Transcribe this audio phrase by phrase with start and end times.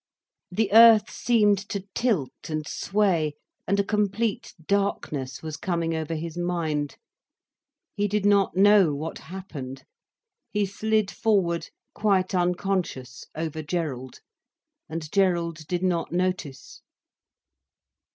[0.49, 3.35] The earth seemed to tilt and sway,
[3.67, 6.97] and a complete darkness was coming over his mind.
[7.93, 9.83] He did not know what happened.
[10.49, 14.21] He slid forward quite unconscious, over Gerald,
[14.89, 16.81] and Gerald did not notice.